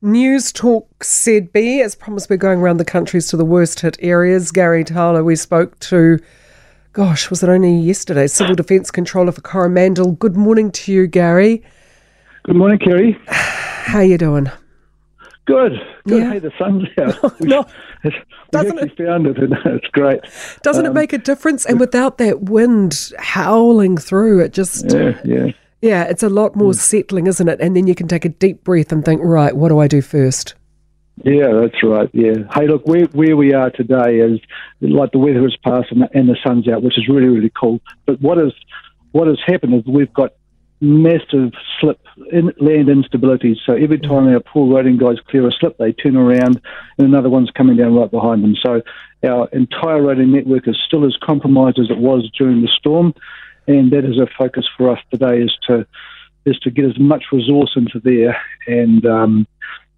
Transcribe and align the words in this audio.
News 0.00 0.52
Talk 0.52 1.02
said 1.02 1.52
ZB, 1.52 1.82
as 1.84 1.94
promised, 1.96 2.30
we're 2.30 2.36
going 2.36 2.60
around 2.60 2.76
the 2.76 2.84
countries 2.84 3.26
to 3.28 3.36
the 3.36 3.44
worst 3.44 3.80
hit 3.80 3.96
areas. 4.00 4.52
Gary 4.52 4.84
Towler, 4.84 5.24
we 5.24 5.34
spoke 5.34 5.78
to, 5.80 6.20
gosh, 6.92 7.30
was 7.30 7.42
it 7.42 7.48
only 7.48 7.74
yesterday? 7.74 8.28
Civil 8.28 8.54
Defence 8.54 8.92
Controller 8.92 9.32
for 9.32 9.40
Coromandel. 9.40 10.12
Good 10.12 10.36
morning 10.36 10.70
to 10.70 10.92
you, 10.92 11.08
Gary. 11.08 11.64
Good 12.44 12.54
morning, 12.56 12.78
Kerry. 12.78 13.18
How 13.26 14.00
you 14.00 14.18
doing? 14.18 14.48
Good. 15.46 15.72
Good. 16.06 16.22
Yeah. 16.22 16.30
Hey, 16.32 16.38
the 16.38 16.52
sun's 16.58 16.84
out. 16.98 17.40
No, 17.40 17.66
we 18.04 18.12
doesn't 18.52 18.78
actually 18.78 19.04
found 19.06 19.26
it, 19.26 19.38
and 19.38 19.54
it's 19.64 19.86
great. 19.88 20.20
Doesn't 20.62 20.84
it 20.84 20.88
Um, 20.90 20.94
make 20.94 21.12
a 21.12 21.18
difference? 21.18 21.66
And 21.66 21.80
without 21.80 22.18
that 22.18 22.42
wind 22.42 23.10
howling 23.18 23.96
through, 23.96 24.40
it 24.44 24.52
just, 24.52 24.92
yeah, 24.92 25.18
Yeah, 25.24 25.46
yeah. 25.80 26.04
it's 26.04 26.22
a 26.22 26.28
lot 26.28 26.56
more 26.56 26.72
hmm. 26.72 26.78
settling, 26.78 27.26
isn't 27.26 27.48
it? 27.48 27.60
And 27.60 27.76
then 27.76 27.86
you 27.86 27.94
can 27.94 28.08
take 28.08 28.24
a 28.24 28.30
deep 28.30 28.64
breath 28.64 28.92
and 28.92 29.04
think, 29.04 29.20
right, 29.22 29.56
what 29.56 29.68
do 29.68 29.78
I 29.78 29.88
do 29.88 30.02
first? 30.02 30.54
Yeah, 31.24 31.52
that's 31.60 31.82
right. 31.82 32.08
Yeah. 32.12 32.44
Hey, 32.54 32.68
look, 32.68 32.86
where 32.86 33.06
where 33.06 33.36
we 33.36 33.52
are 33.52 33.70
today 33.70 34.20
is 34.20 34.40
like 34.80 35.10
the 35.10 35.18
weather 35.18 35.42
has 35.42 35.56
passed 35.64 35.90
and 35.90 36.02
the, 36.02 36.08
and 36.14 36.28
the 36.28 36.36
sun's 36.46 36.68
out, 36.68 36.82
which 36.82 36.96
is 36.96 37.08
really 37.08 37.28
really 37.28 37.50
cool. 37.60 37.80
But 38.06 38.20
what 38.20 38.38
is 38.38 38.52
what 39.10 39.26
has 39.26 39.38
happened 39.44 39.74
is 39.74 39.82
we've 39.86 40.12
got 40.12 40.34
massive 40.80 41.52
slip 41.80 41.98
in 42.30 42.52
land 42.58 42.88
instability. 42.88 43.60
So 43.66 43.72
every 43.72 43.98
hmm. 43.98 44.08
time 44.08 44.28
our 44.28 44.40
poor 44.40 44.72
roading 44.72 44.98
guys 44.98 45.16
clear 45.28 45.46
a 45.48 45.52
slip, 45.52 45.76
they 45.78 45.92
turn 45.92 46.16
around 46.16 46.60
and 46.98 47.08
another 47.08 47.30
one's 47.30 47.50
coming 47.50 47.76
down 47.76 47.94
right 47.94 48.10
behind 48.10 48.44
them. 48.44 48.54
So 48.64 48.82
our 49.26 49.48
entire 49.48 50.00
roading 50.00 50.28
network 50.28 50.68
is 50.68 50.78
still 50.86 51.04
as 51.04 51.16
compromised 51.22 51.78
as 51.78 51.90
it 51.90 51.98
was 51.98 52.30
during 52.38 52.62
the 52.62 52.68
storm, 52.78 53.12
and 53.68 53.92
that 53.92 54.04
is 54.04 54.18
a 54.18 54.26
focus 54.36 54.66
for 54.76 54.90
us 54.90 54.98
today 55.12 55.40
is 55.40 55.56
to 55.68 55.86
is 56.44 56.58
to 56.60 56.70
get 56.70 56.86
as 56.86 56.98
much 56.98 57.24
resource 57.32 57.72
into 57.76 58.00
there 58.00 58.36
and. 58.66 59.06
Um, 59.06 59.46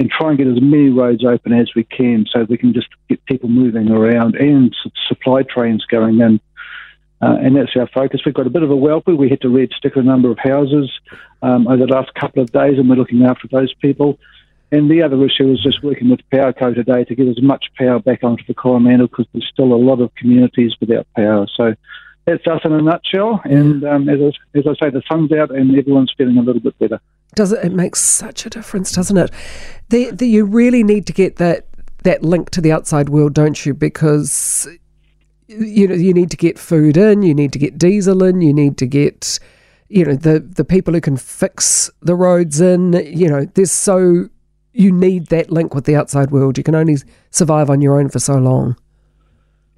and 0.00 0.08
try 0.10 0.28
and 0.28 0.38
get 0.38 0.46
as 0.46 0.60
many 0.60 0.90
roads 0.90 1.24
open 1.24 1.52
as 1.52 1.70
we 1.74 1.82
can 1.82 2.24
so 2.32 2.46
we 2.48 2.56
can 2.56 2.72
just 2.72 2.86
get 3.08 3.24
people 3.24 3.48
moving 3.48 3.90
around 3.90 4.36
and 4.36 4.72
supply 5.08 5.42
trains 5.42 5.84
going 5.86 6.20
in. 6.20 6.40
Uh, 7.20 7.36
and 7.42 7.56
that's 7.56 7.74
our 7.74 7.88
focus. 7.88 8.20
We've 8.24 8.34
got 8.34 8.46
a 8.46 8.50
bit 8.50 8.62
of 8.62 8.70
a 8.70 8.76
whelper. 8.76 9.16
We 9.16 9.28
had 9.28 9.40
to 9.40 9.48
red 9.48 9.70
stick 9.76 9.96
a 9.96 10.02
number 10.02 10.30
of 10.30 10.38
houses 10.38 10.88
um, 11.42 11.66
over 11.66 11.84
the 11.84 11.92
last 11.92 12.14
couple 12.14 12.42
of 12.42 12.52
days, 12.52 12.78
and 12.78 12.88
we're 12.88 12.94
looking 12.94 13.24
after 13.24 13.48
those 13.48 13.74
people. 13.74 14.20
And 14.70 14.90
the 14.90 15.02
other 15.02 15.24
issue 15.24 15.50
is 15.50 15.62
just 15.62 15.82
working 15.82 16.10
with 16.10 16.20
PowerCo 16.32 16.74
today 16.74 17.02
to 17.04 17.14
get 17.14 17.26
as 17.26 17.42
much 17.42 17.66
power 17.76 17.98
back 17.98 18.22
onto 18.22 18.44
the 18.46 18.54
Coromandel 18.54 19.08
because 19.08 19.26
there's 19.32 19.48
still 19.52 19.72
a 19.72 19.74
lot 19.74 20.00
of 20.00 20.14
communities 20.14 20.74
without 20.78 21.06
power. 21.16 21.46
So 21.56 21.74
that's 22.28 22.46
us 22.46 22.60
in 22.64 22.72
a 22.72 22.82
nutshell. 22.82 23.40
And 23.44 23.82
um, 23.84 24.08
as, 24.08 24.20
I, 24.20 24.58
as 24.58 24.66
I 24.66 24.74
say, 24.86 24.90
the 24.90 25.02
sun's 25.08 25.32
out 25.32 25.50
and 25.50 25.76
everyone's 25.76 26.12
feeling 26.16 26.36
a 26.36 26.42
little 26.42 26.60
bit 26.60 26.78
better. 26.78 27.00
Does 27.34 27.52
it? 27.52 27.64
It 27.64 27.72
makes 27.72 28.00
such 28.00 28.44
a 28.44 28.50
difference, 28.50 28.92
doesn't 28.92 29.16
it? 29.16 29.30
The, 29.88 30.10
the, 30.10 30.26
you 30.26 30.44
really 30.44 30.82
need 30.82 31.06
to 31.06 31.12
get 31.12 31.36
that 31.36 31.66
that 32.04 32.22
link 32.22 32.50
to 32.50 32.60
the 32.60 32.70
outside 32.70 33.08
world, 33.08 33.34
don't 33.34 33.64
you? 33.66 33.74
Because 33.74 34.68
you 35.46 35.88
know 35.88 35.94
you 35.94 36.12
need 36.12 36.30
to 36.30 36.36
get 36.36 36.58
food 36.58 36.96
in, 36.96 37.22
you 37.22 37.34
need 37.34 37.52
to 37.52 37.58
get 37.58 37.78
diesel 37.78 38.22
in, 38.22 38.40
you 38.40 38.52
need 38.52 38.76
to 38.78 38.86
get 38.86 39.38
you 39.88 40.04
know 40.04 40.14
the 40.14 40.40
the 40.40 40.64
people 40.64 40.94
who 40.94 41.00
can 41.00 41.16
fix 41.16 41.90
the 42.00 42.14
roads 42.14 42.60
in. 42.60 42.92
You 42.92 43.28
know, 43.28 43.44
there's 43.54 43.72
so 43.72 44.28
you 44.72 44.92
need 44.92 45.26
that 45.26 45.50
link 45.50 45.74
with 45.74 45.84
the 45.84 45.96
outside 45.96 46.30
world. 46.30 46.56
You 46.58 46.64
can 46.64 46.74
only 46.74 46.96
survive 47.30 47.68
on 47.70 47.80
your 47.80 47.98
own 47.98 48.08
for 48.08 48.18
so 48.18 48.34
long. 48.34 48.76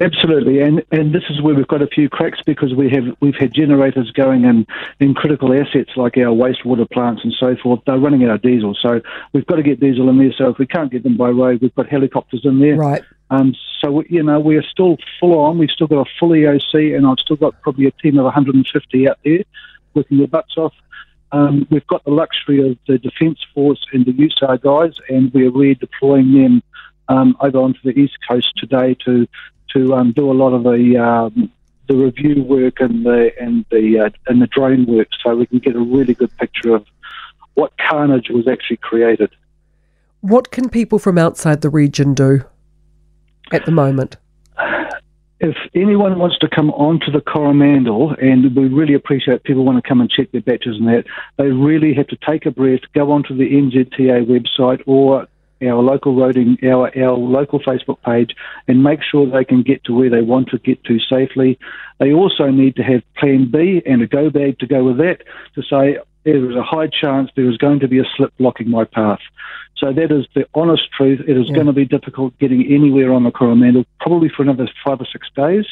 Absolutely, 0.01 0.61
and 0.61 0.83
and 0.91 1.13
this 1.13 1.23
is 1.29 1.43
where 1.43 1.53
we've 1.53 1.67
got 1.67 1.83
a 1.83 1.87
few 1.87 2.09
cracks 2.09 2.39
because 2.43 2.73
we 2.73 2.89
have 2.89 3.15
we've 3.19 3.35
had 3.35 3.53
generators 3.53 4.09
going 4.11 4.45
in 4.45 4.65
in 4.99 5.13
critical 5.13 5.53
assets 5.53 5.91
like 5.95 6.17
our 6.17 6.33
wastewater 6.33 6.89
plants 6.89 7.21
and 7.23 7.31
so 7.39 7.55
forth. 7.61 7.81
They're 7.85 7.99
running 7.99 8.23
out 8.23 8.31
of 8.31 8.41
diesel, 8.41 8.73
so 8.73 9.01
we've 9.31 9.45
got 9.45 9.57
to 9.57 9.63
get 9.63 9.79
diesel 9.79 10.09
in 10.09 10.17
there. 10.17 10.33
So 10.35 10.49
if 10.49 10.57
we 10.57 10.65
can't 10.65 10.91
get 10.91 11.03
them 11.03 11.17
by 11.17 11.29
road, 11.29 11.61
we've 11.61 11.75
got 11.75 11.87
helicopters 11.87 12.41
in 12.45 12.59
there. 12.59 12.77
Right. 12.77 13.03
Um, 13.29 13.53
so 13.79 14.03
you 14.09 14.23
know 14.23 14.39
we're 14.39 14.63
still 14.63 14.97
full 15.19 15.37
on. 15.37 15.59
We've 15.59 15.69
still 15.69 15.85
got 15.85 16.07
a 16.07 16.09
full 16.19 16.29
EOC, 16.29 16.97
and 16.97 17.05
I've 17.05 17.19
still 17.19 17.35
got 17.35 17.61
probably 17.61 17.85
a 17.85 17.91
team 17.91 18.17
of 18.17 18.23
150 18.23 19.07
out 19.07 19.19
there 19.23 19.43
working 19.93 20.17
their 20.17 20.27
butts 20.27 20.57
off. 20.57 20.73
Um, 21.31 21.67
we've 21.69 21.85
got 21.85 22.03
the 22.05 22.11
luxury 22.11 22.71
of 22.71 22.77
the 22.87 22.97
Defence 22.97 23.39
Force 23.53 23.85
and 23.93 24.05
the 24.05 24.13
USAR 24.13 24.59
guys, 24.59 24.95
and 25.09 25.31
we're 25.31 25.51
redeploying 25.51 26.33
them 26.33 26.63
um, 27.07 27.37
over 27.39 27.59
onto 27.59 27.79
the 27.83 27.91
east 27.91 28.17
coast 28.27 28.51
today 28.57 28.95
to 29.05 29.27
to 29.73 29.93
um, 29.95 30.11
do 30.11 30.31
a 30.31 30.33
lot 30.33 30.53
of 30.53 30.63
the 30.63 30.97
um, 30.97 31.51
the 31.87 31.95
review 31.95 32.43
work 32.43 32.79
and 32.79 33.05
the 33.05 33.31
and 33.39 33.65
the 33.71 33.99
uh, 33.99 34.09
and 34.27 34.41
the 34.41 34.47
drone 34.47 34.85
work, 34.85 35.07
so 35.23 35.35
we 35.35 35.45
can 35.45 35.59
get 35.59 35.75
a 35.75 35.79
really 35.79 36.13
good 36.13 36.35
picture 36.37 36.75
of 36.75 36.85
what 37.55 37.73
carnage 37.77 38.29
was 38.29 38.47
actually 38.47 38.77
created. 38.77 39.31
What 40.21 40.51
can 40.51 40.69
people 40.69 40.99
from 40.99 41.17
outside 41.17 41.61
the 41.61 41.69
region 41.69 42.13
do 42.13 42.45
at 43.51 43.65
the 43.65 43.71
moment? 43.71 44.17
if 45.41 45.57
anyone 45.73 46.19
wants 46.19 46.37
to 46.37 46.47
come 46.47 46.69
onto 46.71 47.11
the 47.11 47.19
Coromandel, 47.19 48.15
and 48.21 48.55
we 48.55 48.67
really 48.67 48.93
appreciate 48.93 49.43
people 49.43 49.65
want 49.65 49.83
to 49.83 49.87
come 49.87 49.99
and 49.99 50.09
check 50.09 50.31
their 50.31 50.41
baches 50.41 50.77
and 50.77 50.87
that, 50.87 51.05
they 51.37 51.47
really 51.47 51.95
have 51.95 52.07
to 52.07 52.17
take 52.17 52.45
a 52.45 52.51
breath, 52.51 52.81
go 52.93 53.11
onto 53.11 53.35
the 53.35 53.49
NZTA 53.49 54.27
website 54.27 54.83
or 54.85 55.27
our 55.63 55.81
local 55.81 56.15
roading, 56.15 56.61
our, 56.63 56.91
our 56.97 57.17
local 57.17 57.59
Facebook 57.59 58.01
page, 58.03 58.35
and 58.67 58.83
make 58.83 59.01
sure 59.03 59.25
they 59.25 59.45
can 59.45 59.61
get 59.61 59.83
to 59.85 59.93
where 59.93 60.09
they 60.09 60.21
want 60.21 60.49
to 60.49 60.57
get 60.59 60.83
to 60.85 60.99
safely. 60.99 61.59
They 61.99 62.13
also 62.13 62.49
need 62.49 62.75
to 62.77 62.83
have 62.83 63.01
Plan 63.17 63.49
B 63.51 63.81
and 63.85 64.01
a 64.01 64.07
go 64.07 64.29
bag 64.29 64.59
to 64.59 64.67
go 64.67 64.83
with 64.83 64.97
that 64.97 65.21
to 65.55 65.61
say 65.63 65.99
there 66.23 66.49
is 66.49 66.55
a 66.55 66.63
high 66.63 66.87
chance 66.87 67.31
there 67.35 67.49
is 67.49 67.57
going 67.57 67.79
to 67.79 67.87
be 67.87 67.99
a 67.99 68.05
slip 68.15 68.33
blocking 68.37 68.69
my 68.69 68.85
path. 68.85 69.19
So 69.77 69.91
that 69.91 70.11
is 70.11 70.27
the 70.35 70.45
honest 70.53 70.91
truth. 70.95 71.21
It 71.27 71.37
is 71.37 71.47
Yeah. 71.49 71.55
going 71.55 71.67
to 71.67 71.73
be 71.73 71.85
difficult 71.85 72.37
getting 72.39 72.65
anywhere 72.71 73.11
on 73.11 73.23
the 73.23 73.31
Coromandel, 73.31 73.85
probably 73.99 74.29
for 74.29 74.43
another 74.43 74.69
five 74.85 75.01
or 75.01 75.07
six 75.11 75.27
days. 75.35 75.65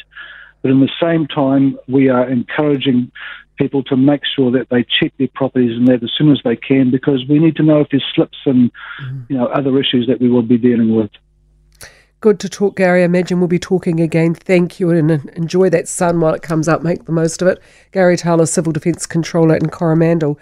But 0.62 0.72
in 0.72 0.80
the 0.80 0.90
same 1.00 1.26
time, 1.26 1.78
we 1.88 2.08
are 2.08 2.28
encouraging 2.28 3.10
people 3.60 3.82
to 3.84 3.96
make 3.96 4.22
sure 4.34 4.50
that 4.50 4.68
they 4.70 4.84
check 4.84 5.12
their 5.18 5.28
properties 5.34 5.76
and 5.76 5.86
that 5.86 6.02
as 6.02 6.10
soon 6.16 6.32
as 6.32 6.40
they 6.44 6.56
can, 6.56 6.90
because 6.90 7.24
we 7.28 7.38
need 7.38 7.56
to 7.56 7.62
know 7.62 7.80
if 7.80 7.88
there's 7.90 8.04
slips 8.14 8.38
and 8.46 8.72
mm-hmm. 8.72 9.20
you 9.28 9.36
know 9.36 9.46
other 9.46 9.78
issues 9.78 10.06
that 10.08 10.20
we 10.20 10.28
will 10.28 10.42
be 10.42 10.58
dealing 10.58 10.96
with. 10.96 11.10
Good 12.20 12.40
to 12.40 12.50
talk, 12.50 12.76
Gary. 12.76 13.02
I 13.02 13.04
imagine 13.04 13.38
we'll 13.38 13.48
be 13.48 13.58
talking 13.58 14.00
again. 14.00 14.34
Thank 14.34 14.78
you 14.78 14.90
and 14.90 15.10
enjoy 15.36 15.70
that 15.70 15.88
sun 15.88 16.20
while 16.20 16.34
it 16.34 16.42
comes 16.42 16.68
up. 16.68 16.82
Make 16.82 17.04
the 17.04 17.12
most 17.12 17.40
of 17.40 17.48
it. 17.48 17.62
Gary 17.92 18.16
Taylor, 18.16 18.44
Civil 18.44 18.72
Defence 18.72 19.06
Controller 19.06 19.56
in 19.56 19.70
Coromandel. 19.70 20.38